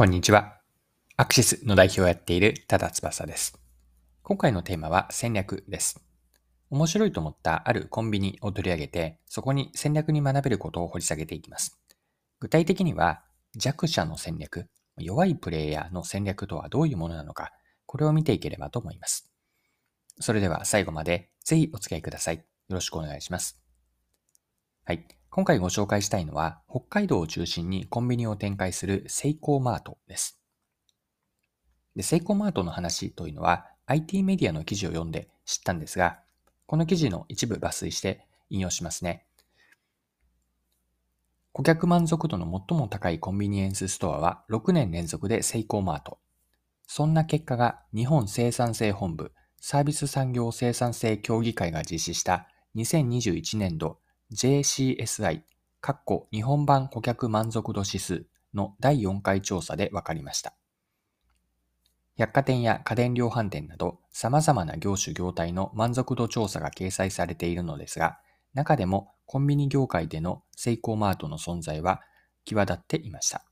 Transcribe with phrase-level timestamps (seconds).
[0.00, 0.56] こんにちは。
[1.18, 3.60] アクシスの代表をやっている多田翼です。
[4.22, 6.00] 今回のテーマは戦略です。
[6.70, 11.78] 面白いと思ったあるコンビニを取り上げて、そこに戦略に学べることを掘り下げていきます。
[12.38, 13.20] 具体的には、
[13.54, 17.52] 弱者の戦略、弱いプレイヤーの戦略とはどういうものなのか、
[17.84, 19.30] これを見ていければと思います。
[20.18, 22.36] それでは最後までぜひお付き合いください。
[22.36, 23.60] よろしくお願いします。
[24.86, 25.19] はい。
[25.32, 30.40] 今回ご紹介したいのは、北海道を中心にコンビニを展開するセイコーマートです。
[31.94, 36.18] でセイコーマートの話というのは、IT メディアの記事を読んで知ったんですが、
[36.66, 39.24] この記事の一部抜粋して引用しますね。
[41.52, 46.18] 顧客満足度の最も高いコンビニエンスストアは6年連続でセイコーマート。
[46.88, 53.99] そんな結果が日本生産性本部サービス産業生産性協議会が実施した2021年度
[54.32, 55.42] JCSI
[56.30, 60.54] 日本版顧客満足度指数の第4回調査で分かりました。
[62.16, 68.18] 百貨店や家電量販店など様々な業種業態の満足度調査が掲載されているのですが、
[68.52, 72.02] 中でもコンビニ業界でのセイコーマートの存在は
[72.44, 73.44] 際立っていました。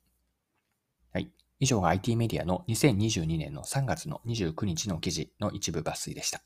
[1.12, 1.32] はい。
[1.60, 6.42] 以上が IT メディアの2022年の3月の29日の記事の一部抜粋でした。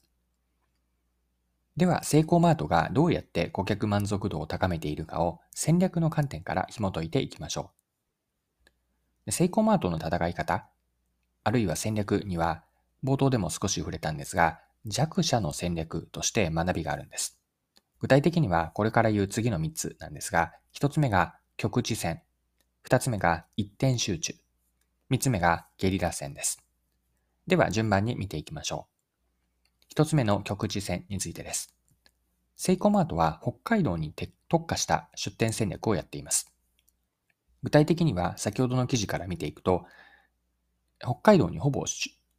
[1.77, 7.71] では、セイコーマートがどうやって顧客満足度を高めているかを戦略の観点から紐解いていきましょ
[9.27, 9.33] う。
[9.33, 10.69] セイコーマートの戦い方、
[11.45, 12.65] あるいは戦略には、
[13.03, 17.39] 冒頭でも少し触れたんですが、弱者の戦略として学びがあるんです。
[18.01, 22.21] 具体的には、これから言う次の3つなんですが、1つ目が局地戦、
[22.87, 24.35] 2つ目が一点集中、
[25.11, 26.63] 3つ目がゲリラ戦です。
[27.47, 28.92] では、順番に見ていきましょう。
[29.93, 31.77] 一つ目の局地戦についてです。
[32.57, 34.15] セイコーマートは北海道に
[34.49, 36.51] 特化した出店戦略をやっています。
[37.63, 39.85] 具体的には先ほどの記事から見ていくと、
[40.99, 41.85] 北海道にほぼ、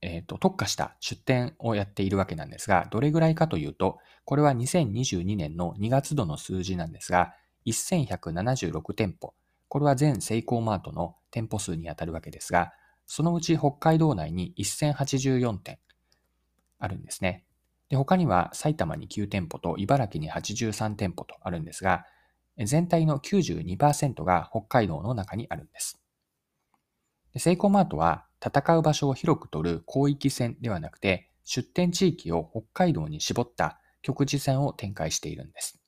[0.02, 7.36] えーと、特化した出店をやっているわけなんですが、どれぐらいかというと、これは2022年の2月度の数字なんですが、
[7.68, 9.36] 1176店舗。
[9.68, 12.74] これは全セイコーマートの店舗数にあたるわけですが、
[13.06, 15.78] そのうち北海道内に1084店、
[16.84, 17.46] あるんですね。
[17.90, 22.06] で、他には埼玉に9店舗と茨城に83店舗とあるんですが、
[22.58, 26.00] 全体の92%が北海道の中にあるんです。
[27.34, 35.80] でセイコーマートは戦う場所を広く取る広域戦ではなくて、出店地域を北海道に絞った局地戦を展開しているんです。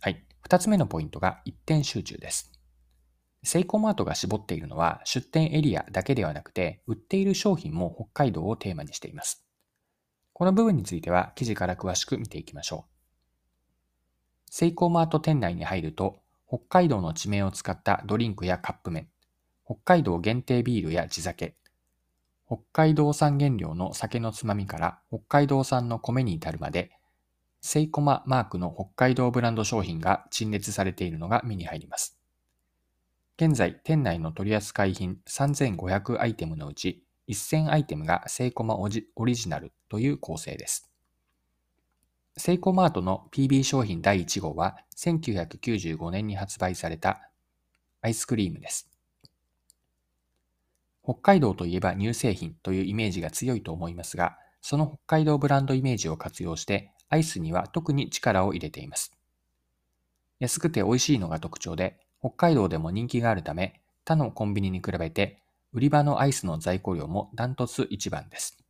[0.00, 0.24] はい。
[0.40, 2.61] 二つ目のポイントが一点集中です。
[3.44, 9.44] セイコーマートが絞っているのは出店エリアだけではなくて、売っている商品も北海道をテーマにしています。
[10.32, 12.92] この部分については記事から詳しく見ていきましょう。
[14.50, 19.08] セイコーマート店内に入ると、北海道の地名を使ったドリンクやカップ麺、
[19.64, 21.56] 北海道限定ビールや地酒、
[22.46, 26.90] 北海道産原料の酒のつまみから北海道産の米に至るまで、
[27.60, 32.21] セイコママークの北海道ブランド商品が陳列されているのが目に入ります。
[33.36, 40.90] 現在、店内の取り扱い品3500アイテムのうち1000アイテムがセイコマオリジナルという構成です。
[42.36, 47.30] セイコマートの PB 商品第1号は1995年に発売された
[48.00, 48.88] アイスクリームです。
[51.04, 59.12] 北海道といえば乳製品というイメージが強いと思いますが、その北海道ブランドイメージを活用してアイスには特に力を入れています。
[60.38, 68.62] 安くて美味しいのが特徴で、北海道でも人気があるため、他のコンビニに比べて、売り場のアイスの在庫量もダントツ一番です。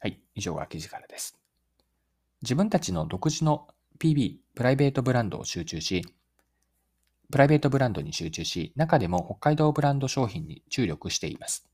[0.00, 1.38] はい、以上が記事からです。
[2.42, 3.68] 自分たちの独自の
[4.00, 6.04] PB、プライベートブランドを集中し、
[7.30, 11.68] プライベートブランドに集中し、中でも北海道ブランド商品に注力しています。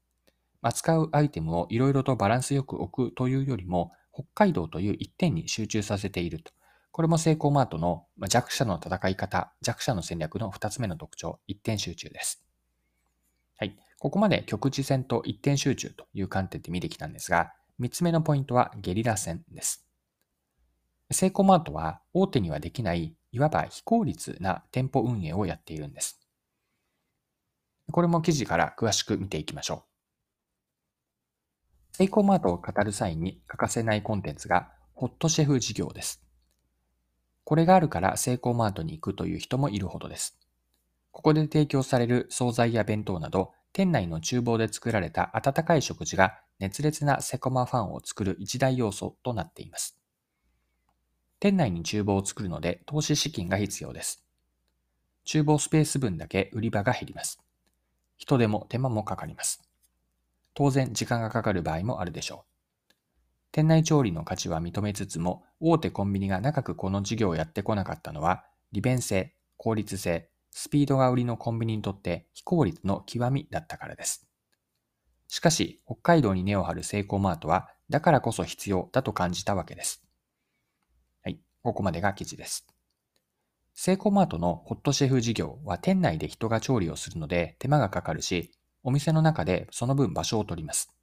[0.60, 6.52] 扱うアイテムをいろいろとバランスよく置くというよりも、北海道という一点に集中させていると
[6.92, 12.44] これもセイコーマートの弱者の戦い方、弱者の戦略の二つ目の特徴、一点集中です。
[13.56, 13.78] はい。
[13.99, 19.87] ここまで局地戦と一点集中という観点で見てきたんですが、三つ目のポイントはゲリラ戦です。
[21.11, 26.20] セイコーマートは大手にはできない、いわば非効率な店舗運営をやっているんです。
[27.90, 29.87] これも記事から詳しく見ていきましょ
[31.93, 31.96] う。
[31.96, 36.21] セイコーマートを語る際に欠かせないコンテンツがホットシェフ事業です。
[37.44, 40.39] これがあるからセイコーマートに行くという人もいるほどです。
[41.11, 49.99] ここで提供される惣菜や弁当など、店内の厨房で作られた温かい食事が熱烈なセコマファンを作る一大要素となっています。
[51.41, 54.25] 店内に厨房を作るので投資資金が必要です。
[55.25, 57.41] 厨房スペース分だけ売り場が減ります。
[58.17, 59.62] 人手も手間もかかります。
[60.55, 62.51] 当然時間がかかる場合もあるでしょう。
[63.52, 74.26] 店内調理の価値は認めつつも、大手コンビニが長くこの事業をやってこなかったのは、利便性、効率性、スピードが売りのコンビニにとって非効率の極みだったからです。
[75.28, 80.02] しかし、北海道に根を張るセイコーマートは、だからこそ必要だと感じたわけです。
[81.22, 82.66] はい、ここまでが記事です。
[83.75, 88.50] セイコーマートのホットシェフ事業は店内で人が調理をするので手間がかかるし、
[88.82, 90.94] お店の中でその分場所を取ります。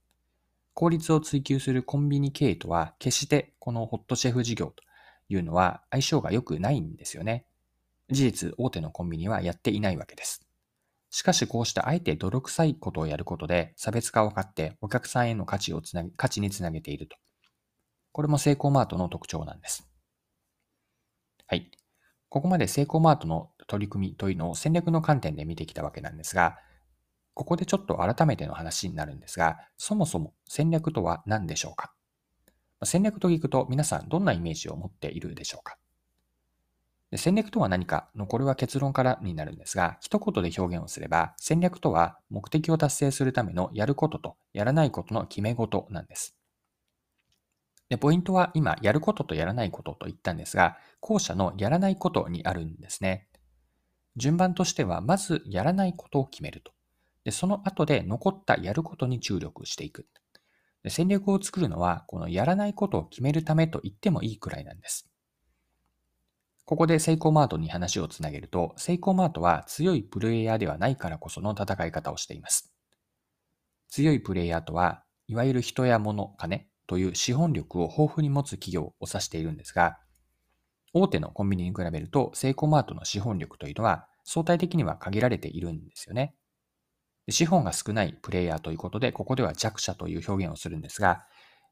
[0.80, 4.76] 効率を追求するコンビニ経営とは決してこのホットシェフ事業と
[5.28, 7.46] いうのは相性が良くないんですよね。
[8.10, 10.48] 事実、大手のコンビニはやっていないわけです。
[11.10, 17.18] しかしこうしたあえて泥臭いことをやることで差別化を図ってお客さんへの価値をつなげ、価値につなげていると。
[18.14, 19.86] これもセイコーマートの特徴なんです。
[21.46, 21.70] はい。
[22.30, 26.58] ここまでセイコーマートの取り組みというのを戦略の観点で見てきたわけなんですが、
[27.40, 31.94] ここでちょっと改めての話になるんですが、そもそも戦略とは何でしょうか？
[32.84, 35.78] 戦略と聞くと皆さんどんなイメージを持っているでしょうか？
[37.12, 46.36] で戦略とは何かのこれは結論からになるんですが、一言で表現をすれば、戦略とは目的を達成するためのやることとやらないことの決め事なんです。
[47.88, 53.30] で、ポイントは今、やることとやらないことと言ったんですが、後者のやらないことにあるんですね。
[54.18, 56.74] 順番としては、まずやらないことを決めると。
[57.24, 60.08] で、その後で残ったやることに注力していく。
[60.84, 65.10] で戦略を作るのは、このやらないことを決めるためと言ってもいいくらいなんです。
[66.66, 72.72] ここでセイコーマートに話をつなげると、セイコーマートは強いプレイヤーではないからこその戦い方をしています。
[73.90, 80.00] 強いプレイヤーとは、いわゆる人や物、金という資本力を豊富に持つ企業を指しているんですが、
[80.94, 86.36] 大手のコンビニに比べると、セイコーマートの資本力というのは相対的には限られているんですよね。
[87.32, 91.26] 資本が少ないプレイヤーということで、ここでは弱者という表現をするんですが、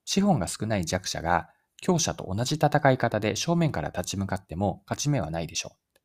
[0.05, 1.49] 資本が少ない弱者が
[1.81, 5.97] 強者と同じ戦い方で正面から立ち向かっても勝ち目はないでしょう。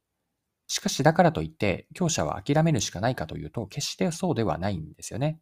[0.66, 5.38] しかしだからといって強者は諦めるしかないかというと決してそうではないんですよね。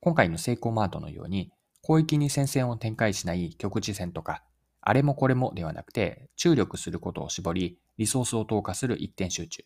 [0.00, 1.50] 今回のセイコーマートのように
[1.82, 4.42] 広域に戦線を展開しない局地戦とか
[4.80, 9.64] あれもこれもではなくて注力することを絞りリソースを投下する一点集中。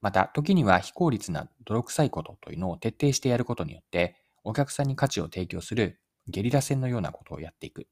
[0.00, 7.86] また時には非効率な泥臭いことというのを徹底してやることによってお客さんに価値を提供するゲリラ戦のようなことをやっていく。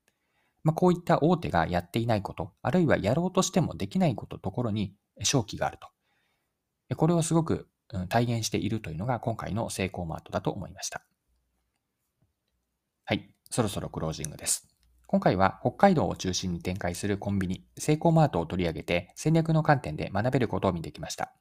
[0.64, 6.96] まあ、こういった大手がやっていないこと、あるいはやろうとしてもできないことところに勝機があると。
[6.96, 7.68] これをすごく
[8.08, 11.02] 体現しているというのが今回のセイコーマートだと思いました。
[13.04, 14.68] はい、そろそろクロージングです。
[15.06, 21.32] 今回は北海道を中心に展開するコンビニ、セイコーマートを取り上げて戦略の観点で学べることを見てきました。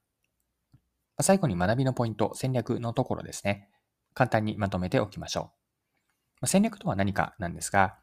[1.19, 3.69] 最後に学びのポイント、戦略のところですね。
[4.14, 5.52] 簡単にまとめておきましょ
[6.42, 6.48] う。
[6.48, 7.98] 戦略とは何かなんですが、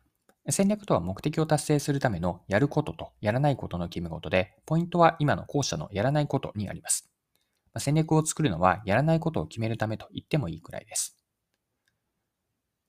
[0.51, 7.11] 戦略とは目的を達成するためのやることとやらないことの決め事で、ポイントは今の後者のやらないことにあります。
[7.79, 11.17] 戦略を作るのはやらないことを決めるためと言ってもいいくらいです。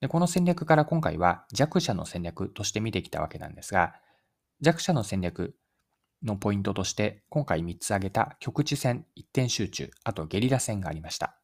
[0.01, 3.94] でこの戦略から今回は弱者の戦略として見てきたわけなんですが、
[4.60, 5.56] 弱者の戦略
[6.25, 11.38] のポイントとして今回3つ挙げた局地戦、一点集中、あとゲリラ戦がありました。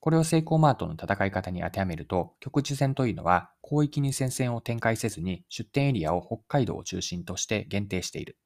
[0.00, 8.38] これをセイコーマートの戦い方に当てはめると、局地戦というのは広域に戦線を展開せずに出店エリアを北海道を中心として限定している。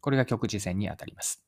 [0.00, 1.44] これが局地戦にあたります。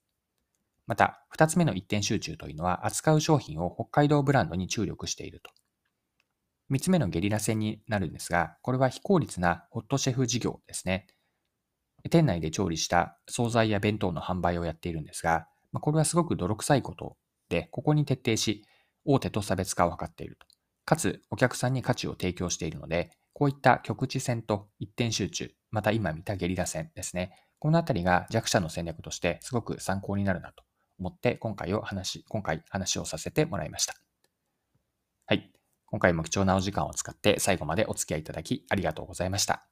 [0.86, 5.50] また、二つ目の一点集中というのは扱う商品を北海道ブランドに注力していると。
[6.68, 11.06] 三つ目のゲリラ戦になるんですが、これは非効率なホットシェフ事業ですね。
[12.10, 17.16] 店内で調理した惣菜や弁当の販売をやっているんですが、まこれはすごく泥臭いこと
[17.48, 18.64] で、ここに徹底し、
[19.04, 20.46] 大手と差別化を図っていると。
[20.84, 27.32] かつ、お客さんに価値を提供しているので、こういった局地戦と一点集中、また今見たゲリラ戦ですね。
[27.58, 30.64] このあたりが弱者の戦略としてすごく参考になるなと
[30.98, 33.94] 思って今回を話、今回話をさせてもらいました。
[35.26, 35.52] はい。
[35.86, 39.71] 今回も貴重なお時間を使って最後までお付き合いいただきありがとうございました。